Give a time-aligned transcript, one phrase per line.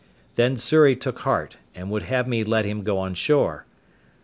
[0.33, 3.67] Then Xury took heart, and would have me let him go on shore.